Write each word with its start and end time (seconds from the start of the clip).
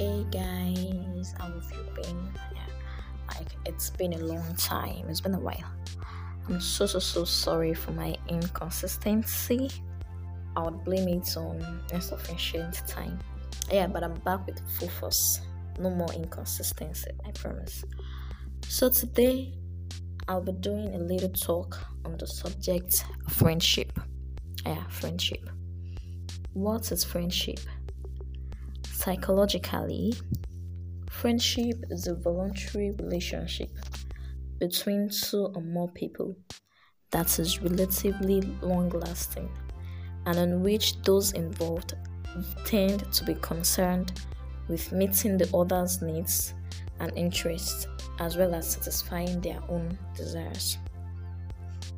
Hey 0.00 0.24
guys, 0.30 1.34
how 1.36 1.44
have 1.44 1.70
you 1.70 1.84
been? 1.94 2.32
Yeah, 2.54 2.62
like 3.34 3.48
it's 3.66 3.90
been 3.90 4.14
a 4.14 4.18
long 4.18 4.54
time, 4.56 5.04
it's 5.10 5.20
been 5.20 5.34
a 5.34 5.38
while. 5.38 5.70
I'm 6.48 6.58
so 6.58 6.86
so 6.86 6.98
so 6.98 7.26
sorry 7.26 7.74
for 7.74 7.90
my 7.90 8.16
inconsistency. 8.26 9.70
I 10.56 10.62
would 10.62 10.84
blame 10.86 11.06
it 11.06 11.36
on 11.36 11.82
insufficient 11.92 12.80
time. 12.88 13.18
Yeah, 13.70 13.88
but 13.88 14.02
I'm 14.02 14.14
back 14.20 14.46
with 14.46 14.58
full 14.70 14.88
force. 14.88 15.42
No 15.78 15.90
more 15.90 16.10
inconsistency, 16.14 17.10
I 17.26 17.32
promise. 17.32 17.84
So 18.68 18.88
today 18.88 19.52
I'll 20.28 20.40
be 20.40 20.52
doing 20.52 20.94
a 20.94 20.98
little 20.98 21.28
talk 21.28 21.78
on 22.06 22.16
the 22.16 22.26
subject 22.26 23.04
of 23.26 23.34
friendship. 23.34 24.00
Yeah, 24.64 24.82
friendship. 24.88 25.46
What 26.54 26.90
is 26.90 27.04
friendship? 27.04 27.60
Psychologically, 29.02 30.12
friendship 31.10 31.82
is 31.88 32.06
a 32.06 32.14
voluntary 32.14 32.90
relationship 33.00 33.70
between 34.58 35.08
two 35.08 35.50
or 35.54 35.62
more 35.62 35.88
people 35.92 36.36
that 37.10 37.38
is 37.38 37.62
relatively 37.62 38.42
long 38.60 38.90
lasting 38.90 39.48
and 40.26 40.36
in 40.36 40.62
which 40.62 41.00
those 41.00 41.32
involved 41.32 41.94
tend 42.66 43.10
to 43.10 43.24
be 43.24 43.32
concerned 43.36 44.20
with 44.68 44.92
meeting 44.92 45.38
the 45.38 45.48
other's 45.56 46.02
needs 46.02 46.52
and 46.98 47.10
interests 47.16 47.86
as 48.18 48.36
well 48.36 48.54
as 48.54 48.68
satisfying 48.70 49.40
their 49.40 49.62
own 49.70 49.98
desires. 50.14 50.76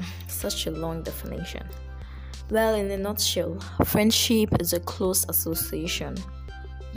Such 0.28 0.66
a 0.66 0.70
long 0.70 1.02
definition. 1.02 1.68
Well, 2.50 2.74
in 2.74 2.90
a 2.90 2.96
nutshell, 2.96 3.60
friendship 3.84 4.48
is 4.60 4.72
a 4.72 4.80
close 4.80 5.26
association 5.28 6.16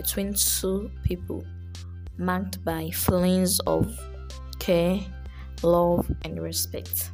between 0.01 0.33
two 0.33 0.89
people 1.03 1.43
marked 2.17 2.63
by 2.63 2.89
feelings 2.91 3.59
of 3.67 3.85
care, 4.57 4.97
love, 5.61 6.09
and 6.23 6.41
respect. 6.41 7.11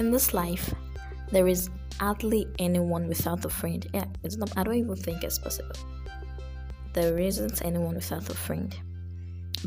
In 0.00 0.10
this 0.10 0.34
life, 0.34 0.74
there 1.30 1.46
is 1.46 1.70
hardly 2.00 2.48
anyone 2.58 3.06
without 3.06 3.44
a 3.44 3.48
friend. 3.48 3.86
Yeah, 3.94 4.06
it's 4.24 4.36
not, 4.36 4.50
I 4.56 4.64
don't 4.64 4.74
even 4.74 4.96
think 4.96 5.22
it's 5.22 5.38
possible. 5.38 5.76
There 6.92 7.16
isn't 7.20 7.64
anyone 7.64 7.94
without 7.94 8.28
a 8.28 8.34
friend, 8.34 8.76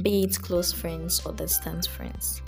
be 0.02 0.24
it 0.24 0.38
close 0.42 0.74
friends 0.74 1.26
or 1.26 1.32
distant 1.32 1.88
friends. 1.88 2.42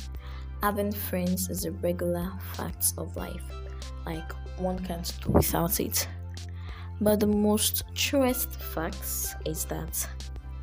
Having 0.62 0.92
friends 0.92 1.50
is 1.50 1.64
a 1.64 1.72
regular 1.72 2.30
fact 2.56 2.88
of 2.98 3.16
life, 3.16 3.44
like 4.06 4.34
one 4.58 4.80
can't 4.80 5.14
do 5.24 5.32
without 5.32 5.80
it. 5.80 6.10
But 7.00 7.20
the 7.20 7.28
most 7.28 7.84
truest 7.94 8.60
facts 8.60 9.36
is 9.46 9.66
that 9.66 10.08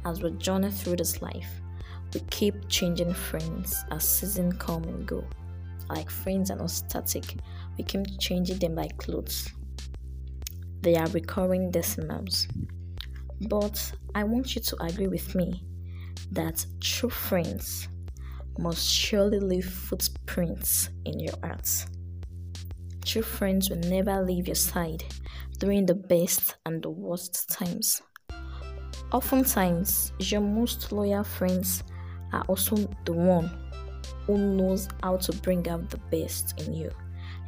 as 0.05 0.23
we 0.23 0.33
journey 0.33 0.71
through 0.71 0.97
this 0.97 1.23
life, 1.23 1.61
we 2.13 2.21
keep 2.31 2.69
changing 2.69 3.15
friends 3.15 3.85
as 3.91 4.09
seasons 4.09 4.55
come 4.59 4.85
and 4.85 5.07
go. 5.07 5.25
Like 5.89 6.11
friends 6.11 6.51
are 6.51 6.57
not 6.57 6.71
static, 6.71 7.37
we 7.79 7.85
keep 7.85 8.19
changing 8.19 8.59
them 8.59 8.75
like 8.75 8.97
clothes. 8.99 9.49
They 10.81 10.97
are 10.97 11.09
recurring 11.09 11.71
decimals. 11.71 12.49
But 13.49 13.93
I 14.15 14.25
want 14.25 14.55
you 14.55 14.61
to 14.63 14.83
agree 14.83 15.09
with 15.09 15.35
me 15.35 15.65
that 16.33 16.65
true 16.81 17.11
friends 17.11 17.89
must 18.59 18.87
surely 18.87 19.41
leave 19.41 19.67
footprints 19.67 20.91
in 21.05 21.21
your 21.21 21.35
hearts. 21.43 21.87
True 23.05 23.23
friends 23.23 23.69
will 23.69 23.77
never 23.79 24.23
leave 24.23 24.47
your 24.49 24.55
side 24.55 25.05
during 25.59 25.85
the 25.85 25.95
best 25.95 26.57
and 26.65 26.83
the 26.83 26.89
worst 26.89 27.51
times. 27.51 28.01
Oftentimes, 29.13 30.13
your 30.19 30.41
most 30.41 30.91
loyal 30.91 31.23
friends 31.23 31.85
are 32.33 32.43
also 32.49 32.77
the 33.05 33.13
one 33.13 33.51
who 34.27 34.39
knows 34.39 34.89
how 35.03 35.19
to 35.19 35.33
bring 35.37 35.69
out 35.69 35.91
the 35.91 35.99
best 36.11 36.61
in 36.63 36.73
you. 36.73 36.91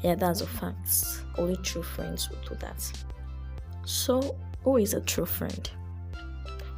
Yeah, 0.02 0.14
that's 0.14 0.42
a 0.42 0.46
fact. 0.46 0.90
Only 1.38 1.56
true 1.56 1.82
friends 1.82 2.28
will 2.28 2.38
do 2.48 2.54
that. 2.56 2.92
So, 3.86 4.36
who 4.62 4.76
is 4.76 4.92
a 4.92 5.00
true 5.00 5.26
friend? 5.26 5.70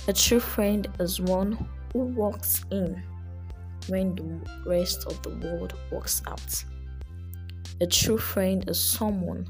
A 0.07 0.13
true 0.13 0.41
friend 0.41 0.89
is 1.01 1.21
one 1.21 1.69
who 1.93 1.99
walks 1.99 2.65
in 2.71 3.03
when 3.89 4.15
the 4.15 4.71
rest 4.71 5.05
of 5.07 5.21
the 5.23 5.31
world 5.31 5.75
walks 5.91 6.23
out. 6.29 6.65
A 7.81 7.87
true 7.87 8.19
friend 8.19 8.69
is 8.69 8.83
someone 8.83 9.47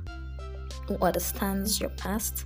who 0.87 0.99
understands 0.99 1.81
your 1.81 1.89
past, 1.91 2.44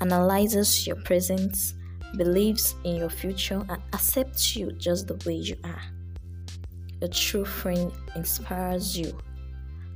analyzes 0.00 0.86
your 0.86 0.96
present, 0.96 1.74
believes 2.16 2.74
in 2.84 2.96
your 2.96 3.10
future, 3.10 3.62
and 3.68 3.82
accepts 3.92 4.56
you 4.56 4.72
just 4.72 5.08
the 5.08 5.22
way 5.26 5.34
you 5.34 5.56
are. 5.64 5.82
A 7.02 7.08
true 7.08 7.44
friend 7.44 7.92
inspires 8.16 8.96
you 8.96 9.18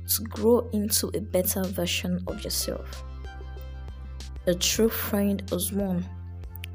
to 0.07 0.23
grow 0.25 0.69
into 0.71 1.07
a 1.15 1.19
better 1.19 1.63
version 1.63 2.23
of 2.27 2.43
yourself. 2.43 3.03
A 4.45 4.53
true 4.53 4.89
friend 4.89 5.41
is 5.51 5.73
one 5.73 6.05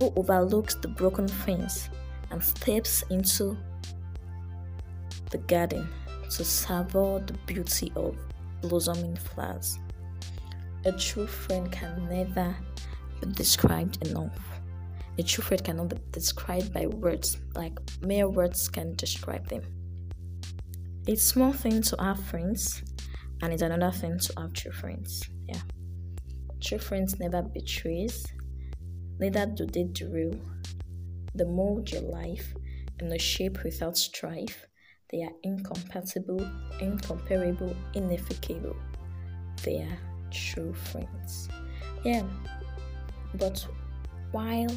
who 0.01 0.13
overlooks 0.17 0.75
the 0.75 0.89
broken 0.89 1.29
fence 1.29 1.89
and 2.33 2.43
steps 2.43 3.05
into 3.09 3.57
the 5.31 5.39
garden 5.39 5.89
to 6.31 6.45
savor 6.45 7.23
the 7.25 7.35
beauty 7.47 7.93
of 7.95 8.17
blossoming 8.63 9.17
flowers. 9.17 9.79
A 10.85 10.93
true 10.93 11.27
friend 11.27 11.71
can 11.71 12.09
never 12.09 12.57
be 13.21 13.33
described 13.33 14.07
enough. 14.09 14.61
A 15.19 15.23
true 15.23 15.45
friend 15.45 15.63
cannot 15.63 15.91
be 15.91 15.97
described 16.11 16.73
by 16.73 16.87
words, 16.87 17.37
like 17.55 17.79
mere 18.01 18.29
words 18.29 18.69
can 18.69 18.95
describe 18.95 19.47
them. 19.49 19.63
It's 21.07 21.37
one 21.37 21.53
thing 21.53 21.83
to 21.83 21.97
have 22.01 22.25
friends, 22.25 22.83
and 23.43 23.53
it's 23.53 23.63
another 23.63 23.93
thing 23.93 24.19
to 24.19 24.33
have 24.41 24.53
true 24.55 24.73
friends. 24.73 25.23
Yeah. 25.47 25.61
True 26.61 26.79
friends 26.79 27.19
never 27.19 27.43
betrays, 27.43 28.27
neither 29.19 29.47
do 29.47 29.67
they 29.67 29.85
derail. 29.85 30.35
They 31.35 31.45
mold 31.45 31.91
your 31.91 32.03
life 32.03 32.55
in 33.01 33.13
a 33.13 33.19
shape 33.19 33.63
without 33.65 33.97
strife 33.97 34.67
they 35.13 35.23
are 35.23 35.33
incompatible, 35.43 36.45
incomparable, 36.81 37.77
inefficable. 37.95 38.75
They 39.63 39.83
are 39.83 39.99
true 40.31 40.73
friends. 40.73 41.51
Yeah, 42.03 42.23
but 43.35 43.65
while 44.33 44.75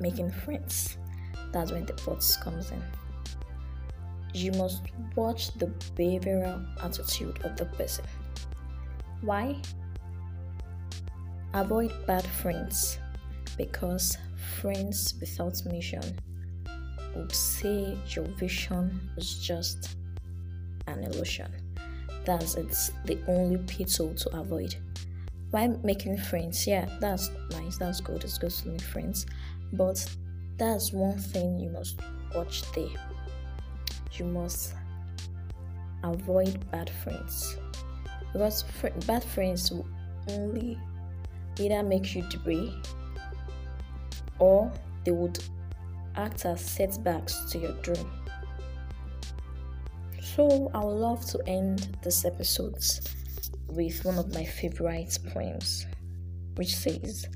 making 0.00 0.32
friends, 0.32 0.98
that's 1.52 1.70
when 1.70 1.86
the 1.86 1.92
bots 2.04 2.36
comes 2.36 2.72
in. 2.72 2.82
You 4.34 4.52
must 4.52 4.82
watch 5.14 5.54
the 5.54 5.66
behavioral 5.96 6.66
attitude 6.84 7.38
of 7.44 7.56
the 7.56 7.66
person. 7.66 8.04
Why? 9.22 9.56
Avoid 11.54 11.92
bad 12.06 12.26
friends 12.26 12.98
because 13.56 14.18
friends 14.60 15.14
without 15.20 15.64
mission 15.64 16.02
would 17.16 17.32
say 17.32 17.96
your 18.10 18.24
vision 18.24 19.00
is 19.16 19.38
just 19.38 19.96
an 20.86 21.04
illusion. 21.04 21.52
That's 22.24 22.56
it's 22.56 22.92
the 23.04 23.18
only 23.28 23.58
pitfall 23.66 24.14
to 24.14 24.36
avoid. 24.36 24.76
Why 25.50 25.68
making 25.82 26.18
friends? 26.18 26.66
Yeah, 26.66 26.88
that's 27.00 27.30
nice, 27.52 27.78
that's 27.78 28.00
good, 28.00 28.24
it's 28.24 28.38
good 28.38 28.50
to 28.50 28.68
make 28.68 28.80
friends. 28.80 29.26
But 29.72 30.04
that's 30.56 30.92
one 30.92 31.18
thing 31.18 31.58
you 31.58 31.70
must 31.70 32.00
watch 32.34 32.62
there. 32.72 32.88
You 34.12 34.24
must 34.24 34.74
avoid 36.02 36.70
bad 36.70 36.90
friends. 37.02 37.56
Because 38.32 38.62
fr- 38.62 38.88
bad 39.06 39.22
friends 39.24 39.70
will 39.70 39.86
only 40.30 40.78
either 41.58 41.82
make 41.82 42.14
you 42.14 42.22
debris 42.28 42.74
or 44.38 44.70
they 45.04 45.12
would 45.12 45.38
act 46.16 46.44
as 46.44 46.60
setbacks 46.60 47.44
to 47.50 47.58
your 47.58 47.72
dream. 47.82 48.10
So, 50.20 50.70
I 50.74 50.84
would 50.84 50.96
love 50.96 51.24
to 51.30 51.40
end 51.46 51.96
this 52.02 52.24
episode 52.24 52.84
with 53.68 54.04
one 54.04 54.18
of 54.18 54.34
my 54.34 54.44
favorite 54.44 55.18
poems, 55.32 55.86
which 56.56 56.76
says, 56.76 57.26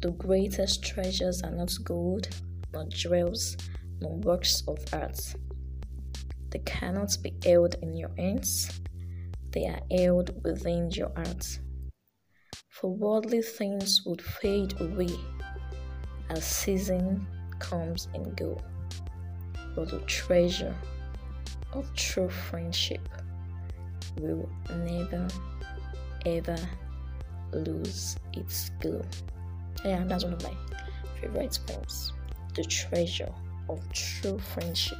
The 0.00 0.10
greatest 0.12 0.84
treasures 0.84 1.42
are 1.42 1.50
not 1.50 1.72
gold, 1.84 2.28
nor 2.72 2.84
jewels, 2.88 3.56
nor 4.00 4.16
works 4.16 4.62
of 4.68 4.78
art. 4.92 5.18
They 6.50 6.58
cannot 6.60 7.16
be 7.22 7.34
held 7.44 7.76
in 7.82 7.96
your 7.96 8.10
hands, 8.16 8.80
they 9.52 9.66
are 9.66 9.80
held 9.90 10.42
within 10.44 10.90
your 10.90 11.12
heart. 11.16 11.58
For 12.68 12.90
worldly 12.90 13.40
things 13.40 14.02
would 14.04 14.20
fade 14.20 14.78
away 14.80 15.16
as 16.28 16.44
season 16.44 17.26
comes 17.58 18.08
and 18.14 18.36
go, 18.36 18.60
but 19.74 19.90
the 19.90 20.00
treasure 20.00 20.74
of 21.72 21.92
true 21.94 22.28
friendship 22.28 23.08
will 24.20 24.48
never 24.70 25.28
ever 26.24 26.58
lose 27.52 28.16
its 28.32 28.70
glow. 28.80 29.02
Yeah, 29.84 30.04
that's 30.04 30.24
one 30.24 30.34
of 30.34 30.42
my 30.42 30.54
favorite 31.20 31.58
poems. 31.66 32.12
The 32.54 32.64
treasure 32.64 33.32
of 33.68 33.80
true 33.92 34.38
friendship 34.38 34.98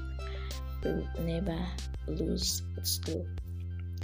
will 0.85 1.07
never 1.21 1.59
lose 2.07 2.63
its 2.77 2.99
glow. 2.99 3.27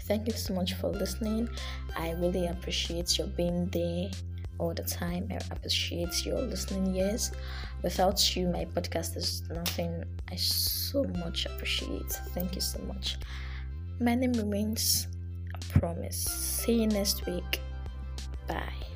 Thank 0.03 0.27
you 0.27 0.33
so 0.33 0.55
much 0.55 0.75
for 0.75 0.89
listening. 0.89 1.49
I 1.97 2.13
really 2.13 2.47
appreciate 2.47 3.19
your 3.19 3.29
being 3.29 3.67
there 3.67 4.11
all 4.59 4.75
the 4.75 4.83
time. 4.83 5.29
I 5.31 5.39
appreciate 5.51 6.25
your 6.25 6.41
listening 6.41 6.95
ears. 6.95 7.33
Without 7.83 8.37
you, 8.37 8.49
my 8.49 8.65
podcast 8.65 9.17
is 9.17 9.43
nothing. 9.51 10.05
I 10.31 10.37
so 10.37 11.05
much 11.05 11.47
appreciate. 11.47 12.13
Thank 12.35 12.55
you 12.55 12.61
so 12.61 12.79
much. 12.81 13.17
My 14.01 14.15
name 14.15 14.33
remains 14.33 15.09
a 15.55 15.79
promise. 15.79 16.17
See 16.17 16.81
you 16.83 16.87
next 16.87 17.27
week. 17.27 17.61
Bye. 18.47 18.92